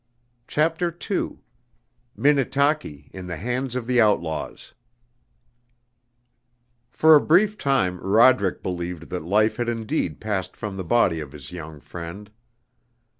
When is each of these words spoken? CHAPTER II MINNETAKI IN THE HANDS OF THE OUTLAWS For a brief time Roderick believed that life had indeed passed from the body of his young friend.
CHAPTER 0.47 0.97
II 1.11 1.37
MINNETAKI 2.17 3.11
IN 3.13 3.27
THE 3.27 3.37
HANDS 3.37 3.75
OF 3.75 3.85
THE 3.85 4.01
OUTLAWS 4.01 4.73
For 6.89 7.13
a 7.15 7.21
brief 7.21 7.55
time 7.55 7.99
Roderick 7.99 8.63
believed 8.63 9.11
that 9.11 9.23
life 9.23 9.57
had 9.57 9.69
indeed 9.69 10.19
passed 10.19 10.57
from 10.57 10.75
the 10.75 10.83
body 10.83 11.19
of 11.19 11.33
his 11.33 11.51
young 11.51 11.79
friend. 11.79 12.31